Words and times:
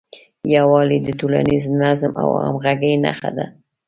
یووالی 0.55 0.97
د 1.03 1.09
ټولنیز 1.19 1.63
نظم 1.81 2.11
او 2.23 2.29
همغږۍ 2.45 2.93
نښه 3.03 3.29
ده. 3.37 3.45